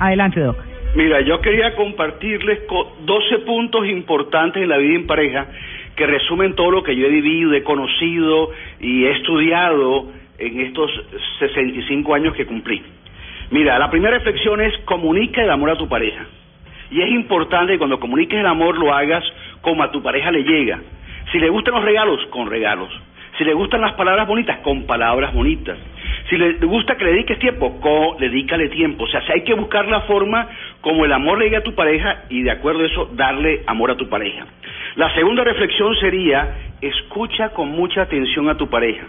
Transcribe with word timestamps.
Adelante, 0.00 0.40
Doc. 0.40 0.56
Mira, 0.96 1.20
yo 1.20 1.40
quería 1.40 1.76
compartirles 1.76 2.60
12 3.04 3.38
puntos 3.40 3.86
importantes 3.86 4.62
en 4.62 4.68
la 4.68 4.78
vida 4.78 4.96
en 4.96 5.06
pareja 5.06 5.46
que 5.94 6.06
resumen 6.06 6.54
todo 6.54 6.70
lo 6.70 6.82
que 6.82 6.96
yo 6.96 7.06
he 7.06 7.10
vivido, 7.10 7.52
he 7.52 7.62
conocido 7.62 8.50
y 8.80 9.04
he 9.04 9.12
estudiado 9.12 10.06
en 10.38 10.60
estos 10.62 10.90
65 11.38 12.14
años 12.14 12.34
que 12.34 12.46
cumplí. 12.46 12.82
Mira, 13.50 13.78
la 13.78 13.90
primera 13.90 14.16
reflexión 14.16 14.60
es 14.62 14.76
comunica 14.86 15.42
el 15.42 15.50
amor 15.50 15.70
a 15.70 15.76
tu 15.76 15.86
pareja. 15.86 16.24
Y 16.90 17.02
es 17.02 17.10
importante 17.10 17.74
que 17.74 17.78
cuando 17.78 18.00
comuniques 18.00 18.40
el 18.40 18.46
amor 18.46 18.78
lo 18.78 18.92
hagas 18.92 19.22
como 19.60 19.82
a 19.82 19.92
tu 19.92 20.02
pareja 20.02 20.30
le 20.30 20.42
llega. 20.42 20.80
Si 21.30 21.38
le 21.38 21.50
gustan 21.50 21.74
los 21.74 21.84
regalos, 21.84 22.24
con 22.30 22.48
regalos. 22.48 22.88
Si 23.36 23.44
le 23.44 23.52
gustan 23.52 23.82
las 23.82 23.92
palabras 23.92 24.26
bonitas, 24.26 24.58
con 24.60 24.86
palabras 24.86 25.32
bonitas. 25.34 25.78
Si 26.30 26.38
le 26.38 26.52
gusta 26.64 26.96
que 26.96 27.04
le 27.04 27.10
dediques 27.10 27.40
tiempo, 27.40 28.16
dedícale 28.20 28.68
tiempo. 28.68 29.02
O 29.02 29.06
sea, 29.08 29.20
si 29.26 29.32
hay 29.32 29.42
que 29.42 29.54
buscar 29.54 29.88
la 29.88 30.02
forma 30.02 30.48
como 30.80 31.04
el 31.04 31.12
amor 31.12 31.38
le 31.38 31.46
llegue 31.46 31.56
a 31.56 31.64
tu 31.64 31.74
pareja 31.74 32.22
y 32.28 32.42
de 32.42 32.52
acuerdo 32.52 32.84
a 32.84 32.86
eso, 32.86 33.10
darle 33.14 33.64
amor 33.66 33.90
a 33.90 33.96
tu 33.96 34.08
pareja. 34.08 34.46
La 34.94 35.12
segunda 35.14 35.42
reflexión 35.42 35.92
sería, 35.96 36.56
escucha 36.80 37.48
con 37.48 37.70
mucha 37.70 38.02
atención 38.02 38.48
a 38.48 38.56
tu 38.56 38.70
pareja. 38.70 39.02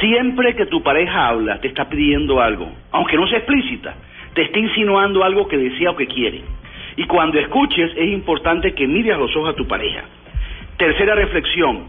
Siempre 0.00 0.56
que 0.56 0.64
tu 0.64 0.82
pareja 0.82 1.28
habla, 1.28 1.60
te 1.60 1.68
está 1.68 1.90
pidiendo 1.90 2.40
algo, 2.40 2.72
aunque 2.90 3.16
no 3.16 3.26
sea 3.26 3.38
explícita, 3.38 3.94
te 4.32 4.42
está 4.42 4.58
insinuando 4.58 5.22
algo 5.22 5.46
que 5.46 5.58
desea 5.58 5.90
o 5.90 5.96
que 5.96 6.06
quiere. 6.06 6.40
Y 6.96 7.04
cuando 7.04 7.38
escuches, 7.38 7.92
es 7.96 8.08
importante 8.08 8.72
que 8.72 8.86
mires 8.86 9.18
los 9.18 9.34
ojos 9.36 9.50
a 9.50 9.56
tu 9.56 9.66
pareja. 9.66 10.04
Tercera 10.78 11.14
reflexión, 11.14 11.84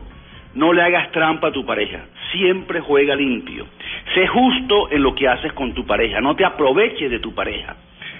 no 0.56 0.74
le 0.74 0.82
hagas 0.82 1.12
trampa 1.12 1.48
a 1.48 1.52
tu 1.52 1.66
pareja, 1.66 2.02
siempre 2.34 2.82
juega 2.82 3.16
limpio. 3.16 3.66
Sé 4.14 4.28
justo 4.28 4.92
en 4.92 5.04
lo 5.04 5.16
que 5.16 5.28
haces 5.28 5.54
con 5.54 5.74
tu 5.74 5.86
pareja, 5.86 6.20
no 6.22 6.36
te 6.36 6.46
aproveches 6.46 7.10
de 7.10 7.20
tu 7.20 7.34
pareja. 7.34 7.76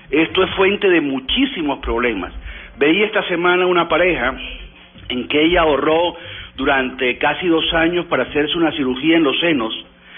Esto 0.10 0.44
es 0.44 0.52
fuente 0.52 0.90
de 0.90 1.02
muchísimos 1.02 1.80
problemas. 1.80 2.34
Veía 2.78 3.06
esta 3.06 3.24
semana 3.28 3.66
una 3.66 3.88
pareja 3.88 4.36
en 5.10 5.28
que 5.28 5.44
ella 5.44 5.62
ahorró 5.62 6.16
durante 6.56 7.18
casi 7.18 7.48
dos 7.48 7.74
años 7.74 8.06
para 8.06 8.24
hacerse 8.24 8.58
una 8.58 8.72
cirugía 8.72 9.18
en 9.18 9.24
los 9.24 9.40
senos. 9.40 9.74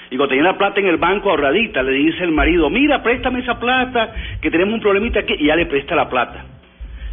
Y 0.10 0.18
cuando 0.18 0.30
tenía 0.30 0.52
la 0.52 0.58
plata 0.58 0.80
en 0.80 0.88
el 0.88 0.98
banco 0.98 1.30
ahorradita, 1.30 1.82
le 1.82 1.92
dice 1.92 2.24
el 2.24 2.32
marido, 2.32 2.70
mira, 2.70 3.02
préstame 3.02 3.40
esa 3.40 3.60
plata, 3.60 4.14
que 4.42 4.52
tenemos 4.52 4.76
un 4.76 4.82
problemita 4.82 5.22
aquí, 5.22 5.36
y 5.40 5.48
ya 5.48 5.56
le 5.56 5.66
presta 5.66 5.96
la 5.96 6.10
plata. 6.10 6.46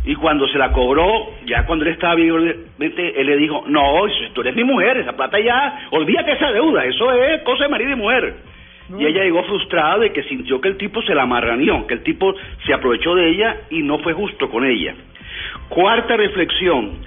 Y 0.05 0.15
cuando 0.15 0.49
se 0.49 0.59
la 0.59 0.73
cobró, 0.73 1.07
ya 1.45 1.67
cuando 1.67 1.85
él 1.85 1.93
estaba 1.93 2.15
bien, 2.15 2.35
él 2.79 3.27
le 3.27 3.37
dijo, 3.37 3.65
no, 3.67 4.03
tú 4.33 4.41
eres 4.41 4.57
mi 4.57 4.65
mujer, 4.65 4.97
esa 4.97 5.13
plata 5.13 5.39
ya, 5.39 5.89
olvídate 5.91 6.33
esa 6.33 6.51
deuda, 6.53 6.85
eso 6.85 7.13
es 7.13 7.43
cosa 7.43 7.65
de 7.65 7.71
marido 7.71 7.93
y 7.93 7.97
mujer. 7.97 8.35
Y 8.99 9.05
ella 9.05 9.23
llegó 9.23 9.45
frustrada 9.45 9.99
de 9.99 10.13
que 10.13 10.25
sintió 10.25 10.61
que 10.61 10.69
el 10.69 10.77
tipo 10.77 11.01
se 11.03 11.15
la 11.15 11.23
amarraneó, 11.23 11.87
que 11.87 11.95
el 11.95 12.03
tipo 12.03 12.35
se 12.67 12.73
aprovechó 12.73 13.15
de 13.15 13.29
ella 13.29 13.57
y 13.71 13.83
no 13.83 13.99
fue 13.99 14.15
justo 14.15 14.49
con 14.49 14.65
ella. 14.65 14.95
Cuarta 15.69 16.17
reflexión, 16.17 16.99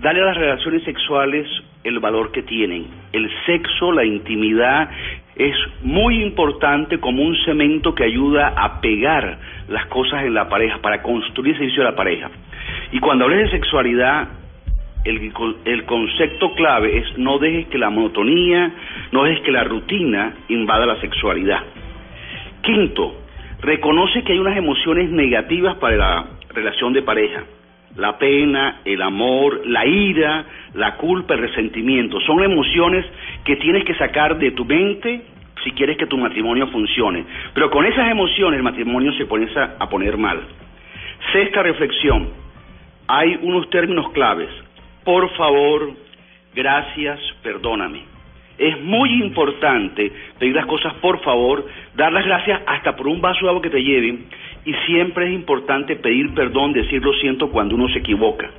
dale 0.00 0.22
a 0.22 0.26
las 0.26 0.36
relaciones 0.36 0.82
sexuales 0.82 1.46
el 1.84 2.00
valor 2.00 2.32
que 2.32 2.42
tienen. 2.42 2.86
El 3.12 3.30
sexo, 3.46 3.92
la 3.92 4.04
intimidad, 4.04 4.90
es 5.36 5.54
muy 5.82 6.22
importante 6.22 6.98
como 6.98 7.22
un 7.22 7.36
cemento 7.44 7.94
que 7.94 8.04
ayuda 8.04 8.54
a 8.56 8.80
pegar 8.80 9.38
las 9.68 9.86
cosas 9.86 10.24
en 10.24 10.34
la 10.34 10.48
pareja, 10.48 10.78
para 10.78 11.02
construir 11.02 11.52
el 11.52 11.58
servicio 11.58 11.82
de 11.82 11.90
la 11.90 11.96
pareja. 11.96 12.30
Y 12.92 13.00
cuando 13.00 13.24
hables 13.24 13.50
de 13.50 13.58
sexualidad, 13.58 14.28
el, 15.04 15.32
el, 15.64 15.84
concepto 15.84 16.54
clave 16.54 16.98
es 16.98 17.18
no 17.18 17.38
dejes 17.38 17.66
que 17.68 17.78
la 17.78 17.90
monotonía, 17.90 18.72
no 19.12 19.24
dejes 19.24 19.42
que 19.42 19.52
la 19.52 19.64
rutina 19.64 20.34
invada 20.48 20.86
la 20.86 21.00
sexualidad. 21.00 21.60
Quinto, 22.62 23.14
reconoce 23.60 24.22
que 24.22 24.32
hay 24.32 24.38
unas 24.38 24.56
emociones 24.56 25.10
negativas 25.10 25.76
para 25.76 25.96
la 25.96 26.26
relación 26.52 26.92
de 26.92 27.02
pareja 27.02 27.44
la 27.98 28.16
pena, 28.16 28.80
el 28.84 29.02
amor, 29.02 29.66
la 29.66 29.84
ira, 29.84 30.44
la 30.74 30.96
culpa, 30.96 31.34
el 31.34 31.40
resentimiento. 31.40 32.20
Son 32.20 32.42
emociones 32.42 33.04
que 33.44 33.56
tienes 33.56 33.84
que 33.84 33.94
sacar 33.94 34.38
de 34.38 34.52
tu 34.52 34.64
mente 34.64 35.22
si 35.68 35.74
quieres 35.74 35.98
que 35.98 36.06
tu 36.06 36.16
matrimonio 36.16 36.66
funcione. 36.68 37.24
Pero 37.52 37.70
con 37.70 37.84
esas 37.84 38.10
emociones 38.10 38.56
el 38.56 38.62
matrimonio 38.62 39.12
se 39.12 39.26
pone 39.26 39.46
a 39.56 39.88
poner 39.88 40.16
mal. 40.16 40.40
Sexta 41.32 41.62
reflexión. 41.62 42.30
Hay 43.06 43.38
unos 43.42 43.68
términos 43.68 44.10
claves. 44.12 44.48
Por 45.04 45.28
favor, 45.36 45.92
gracias, 46.54 47.20
perdóname. 47.42 48.02
Es 48.56 48.80
muy 48.82 49.22
importante 49.22 50.10
pedir 50.38 50.54
las 50.54 50.66
cosas 50.66 50.94
por 50.94 51.20
favor, 51.20 51.66
dar 51.94 52.12
las 52.12 52.24
gracias 52.24 52.62
hasta 52.66 52.96
por 52.96 53.06
un 53.06 53.20
vaso 53.20 53.44
de 53.44 53.48
agua 53.50 53.62
que 53.62 53.70
te 53.70 53.82
lleven 53.82 54.24
y 54.64 54.72
siempre 54.86 55.26
es 55.26 55.32
importante 55.32 55.96
pedir 55.96 56.34
perdón, 56.34 56.72
decir 56.72 57.02
lo 57.02 57.12
siento 57.14 57.50
cuando 57.50 57.74
uno 57.74 57.88
se 57.88 57.98
equivoca. 57.98 58.50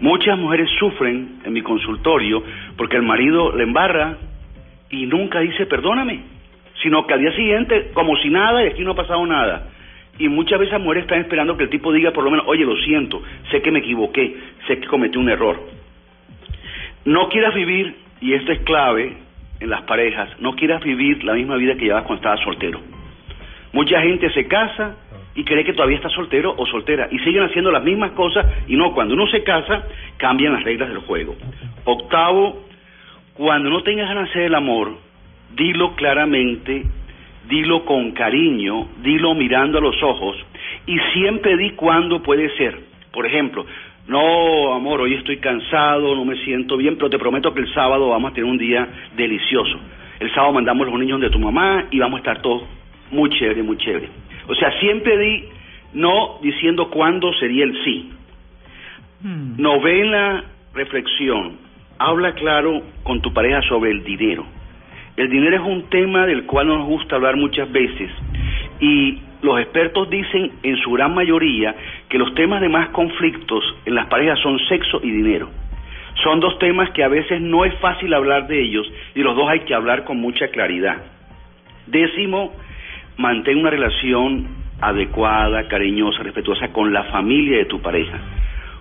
Muchas 0.00 0.38
mujeres 0.38 0.68
sufren 0.78 1.40
en 1.44 1.52
mi 1.52 1.60
consultorio 1.60 2.42
porque 2.76 2.96
el 2.96 3.02
marido 3.02 3.54
le 3.54 3.64
embarra 3.64 4.16
y 4.90 5.06
nunca 5.06 5.40
dice 5.40 5.66
perdóname, 5.66 6.37
sino 6.82 7.06
que 7.06 7.14
al 7.14 7.20
día 7.20 7.32
siguiente, 7.32 7.90
como 7.92 8.16
si 8.16 8.30
nada, 8.30 8.64
y 8.64 8.68
aquí 8.68 8.82
no 8.82 8.92
ha 8.92 8.96
pasado 8.96 9.24
nada. 9.26 9.68
Y 10.18 10.28
muchas 10.28 10.58
veces 10.58 10.72
las 10.72 10.82
mujeres 10.82 11.04
están 11.04 11.20
esperando 11.20 11.56
que 11.56 11.64
el 11.64 11.70
tipo 11.70 11.92
diga 11.92 12.12
por 12.12 12.24
lo 12.24 12.30
menos, 12.30 12.46
oye, 12.48 12.64
lo 12.64 12.76
siento, 12.76 13.22
sé 13.50 13.62
que 13.62 13.70
me 13.70 13.78
equivoqué, 13.80 14.36
sé 14.66 14.80
que 14.80 14.86
cometí 14.86 15.16
un 15.16 15.28
error. 15.28 15.60
No 17.04 17.28
quieras 17.28 17.54
vivir, 17.54 17.94
y 18.20 18.32
esto 18.32 18.52
es 18.52 18.60
clave 18.60 19.16
en 19.60 19.70
las 19.70 19.82
parejas, 19.82 20.28
no 20.40 20.54
quieras 20.54 20.82
vivir 20.82 21.22
la 21.24 21.34
misma 21.34 21.56
vida 21.56 21.74
que 21.74 21.84
llevas 21.84 22.04
cuando 22.04 22.16
estabas 22.16 22.40
soltero. 22.40 22.80
Mucha 23.72 24.00
gente 24.00 24.30
se 24.30 24.46
casa 24.46 24.96
y 25.34 25.44
cree 25.44 25.64
que 25.64 25.72
todavía 25.72 25.96
está 25.96 26.08
soltero 26.08 26.54
o 26.56 26.66
soltera 26.66 27.08
y 27.10 27.18
siguen 27.20 27.44
haciendo 27.44 27.70
las 27.70 27.84
mismas 27.84 28.12
cosas 28.12 28.46
y 28.66 28.76
no, 28.76 28.92
cuando 28.92 29.14
uno 29.14 29.26
se 29.28 29.42
casa 29.44 29.84
cambian 30.16 30.54
las 30.54 30.64
reglas 30.64 30.88
del 30.88 30.98
juego. 30.98 31.36
Octavo, 31.84 32.64
cuando 33.34 33.70
no 33.70 33.82
tengas 33.82 34.08
ganas 34.08 34.24
de 34.24 34.30
hacer 34.30 34.42
el 34.42 34.54
amor, 34.54 34.96
dilo 35.54 35.94
claramente, 35.94 36.84
dilo 37.48 37.84
con 37.84 38.12
cariño, 38.12 38.88
dilo 39.02 39.34
mirando 39.34 39.78
a 39.78 39.80
los 39.80 40.02
ojos 40.02 40.36
y 40.86 40.98
siempre 41.12 41.56
di 41.56 41.70
cuándo 41.70 42.22
puede 42.22 42.54
ser. 42.56 42.78
Por 43.12 43.26
ejemplo, 43.26 43.64
no, 44.06 44.74
amor, 44.74 45.00
hoy 45.00 45.14
estoy 45.14 45.38
cansado, 45.38 46.14
no 46.14 46.24
me 46.24 46.36
siento 46.44 46.76
bien, 46.76 46.96
pero 46.96 47.10
te 47.10 47.18
prometo 47.18 47.52
que 47.52 47.60
el 47.60 47.72
sábado 47.74 48.08
vamos 48.08 48.30
a 48.30 48.34
tener 48.34 48.50
un 48.50 48.58
día 48.58 48.88
delicioso. 49.16 49.78
El 50.18 50.32
sábado 50.32 50.54
mandamos 50.54 50.86
los 50.86 50.98
niños 50.98 51.20
de 51.20 51.30
tu 51.30 51.38
mamá 51.38 51.86
y 51.90 51.98
vamos 51.98 52.18
a 52.18 52.20
estar 52.20 52.42
todos 52.42 52.62
muy 53.10 53.30
chévere, 53.30 53.62
muy 53.62 53.76
chévere. 53.76 54.08
O 54.48 54.54
sea, 54.54 54.70
siempre 54.80 55.16
di 55.18 55.44
no 55.94 56.38
diciendo 56.42 56.90
cuándo 56.90 57.32
sería 57.34 57.64
el 57.64 57.84
sí. 57.84 58.10
Hmm. 59.22 59.60
Novena 59.60 60.44
reflexión. 60.74 61.58
Habla 61.98 62.34
claro 62.34 62.82
con 63.02 63.20
tu 63.20 63.32
pareja 63.32 63.60
sobre 63.62 63.90
el 63.90 64.04
dinero. 64.04 64.46
El 65.18 65.28
dinero 65.30 65.56
es 65.56 65.62
un 65.62 65.90
tema 65.90 66.26
del 66.26 66.46
cual 66.46 66.68
nos 66.68 66.86
gusta 66.86 67.16
hablar 67.16 67.36
muchas 67.36 67.70
veces 67.72 68.08
y 68.78 69.18
los 69.42 69.58
expertos 69.58 70.08
dicen 70.08 70.52
en 70.62 70.76
su 70.76 70.92
gran 70.92 71.12
mayoría 71.12 71.74
que 72.08 72.18
los 72.18 72.32
temas 72.36 72.60
de 72.60 72.68
más 72.68 72.90
conflictos 72.90 73.64
en 73.84 73.96
las 73.96 74.06
parejas 74.06 74.38
son 74.38 74.60
sexo 74.68 75.00
y 75.02 75.10
dinero. 75.10 75.50
Son 76.22 76.38
dos 76.38 76.56
temas 76.60 76.90
que 76.90 77.02
a 77.02 77.08
veces 77.08 77.40
no 77.40 77.64
es 77.64 77.74
fácil 77.80 78.14
hablar 78.14 78.46
de 78.46 78.62
ellos 78.62 78.86
y 79.16 79.22
los 79.24 79.34
dos 79.34 79.48
hay 79.48 79.60
que 79.60 79.74
hablar 79.74 80.04
con 80.04 80.18
mucha 80.18 80.46
claridad. 80.52 80.98
Décimo, 81.88 82.52
mantén 83.16 83.58
una 83.58 83.70
relación 83.70 84.46
adecuada, 84.80 85.66
cariñosa, 85.66 86.22
respetuosa 86.22 86.68
con 86.68 86.92
la 86.92 87.02
familia 87.10 87.58
de 87.58 87.64
tu 87.64 87.82
pareja. 87.82 88.20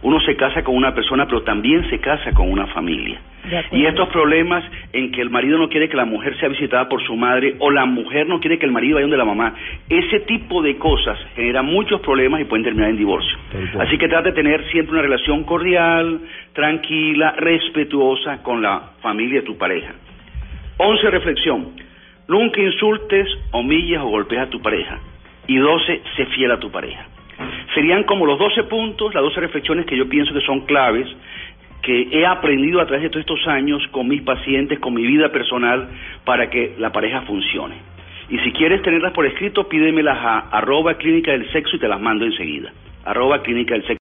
Uno 0.01 0.19
se 0.21 0.35
casa 0.35 0.63
con 0.63 0.75
una 0.75 0.93
persona, 0.93 1.25
pero 1.25 1.41
también 1.41 1.89
se 1.89 1.99
casa 1.99 2.31
con 2.33 2.51
una 2.51 2.67
familia. 2.67 3.19
Y 3.71 3.85
estos 3.85 4.09
problemas 4.09 4.63
en 4.91 5.11
que 5.11 5.21
el 5.21 5.29
marido 5.29 5.57
no 5.57 5.69
quiere 5.69 5.87
que 5.87 5.95
la 5.95 6.05
mujer 6.05 6.37
sea 6.37 6.49
visitada 6.49 6.89
por 6.89 7.01
su 7.03 7.15
madre 7.15 7.55
o 7.59 7.71
la 7.71 7.85
mujer 7.85 8.27
no 8.27 8.39
quiere 8.39 8.59
que 8.59 8.65
el 8.65 8.71
marido 8.71 8.95
vaya 8.95 9.03
donde 9.03 9.17
la 9.17 9.25
mamá, 9.25 9.53
ese 9.89 10.19
tipo 10.21 10.61
de 10.61 10.77
cosas 10.77 11.17
generan 11.35 11.65
muchos 11.65 12.01
problemas 12.01 12.41
y 12.41 12.45
pueden 12.45 12.65
terminar 12.65 12.89
en 12.89 12.97
divorcio. 12.97 13.37
Así 13.79 13.97
que 13.97 14.07
trata 14.07 14.29
de 14.29 14.35
tener 14.35 14.69
siempre 14.69 14.93
una 14.93 15.01
relación 15.01 15.43
cordial, 15.45 16.19
tranquila, 16.53 17.35
respetuosa 17.37 18.43
con 18.43 18.61
la 18.61 18.91
familia 19.01 19.39
de 19.39 19.45
tu 19.45 19.57
pareja. 19.57 19.93
Once, 20.77 21.09
reflexión. 21.09 21.69
Nunca 22.27 22.61
insultes, 22.61 23.27
humilles 23.53 23.99
o 23.99 24.09
golpees 24.09 24.41
a 24.41 24.49
tu 24.49 24.61
pareja. 24.61 24.99
Y 25.47 25.57
doce, 25.57 26.01
sé 26.17 26.25
fiel 26.25 26.51
a 26.51 26.59
tu 26.59 26.69
pareja. 26.69 27.05
Serían 27.73 28.03
como 28.03 28.25
los 28.25 28.39
doce 28.39 28.63
puntos, 28.63 29.13
las 29.13 29.23
doce 29.23 29.39
reflexiones 29.39 29.85
que 29.85 29.97
yo 29.97 30.09
pienso 30.09 30.33
que 30.33 30.41
son 30.41 30.61
claves, 30.61 31.07
que 31.81 32.09
he 32.11 32.25
aprendido 32.25 32.81
a 32.81 32.85
través 32.85 33.03
de 33.03 33.09
todos 33.09 33.21
estos 33.21 33.47
años 33.47 33.81
con 33.91 34.07
mis 34.07 34.21
pacientes, 34.21 34.79
con 34.79 34.93
mi 34.93 35.05
vida 35.05 35.31
personal, 35.31 35.87
para 36.25 36.49
que 36.49 36.75
la 36.77 36.91
pareja 36.91 37.21
funcione. 37.21 37.75
Y 38.29 38.39
si 38.39 38.51
quieres 38.51 38.81
tenerlas 38.81 39.13
por 39.13 39.25
escrito, 39.25 39.69
pídemelas 39.69 40.17
a 40.17 40.39
arroba 40.51 40.95
clínica 40.95 41.31
del 41.31 41.49
sexo 41.51 41.77
y 41.77 41.79
te 41.79 41.87
las 41.87 42.01
mando 42.01 42.25
enseguida. 42.25 42.73
Arroba 43.05 43.41
clínica 43.41 43.73
del 43.73 43.83
sexo. 43.83 43.95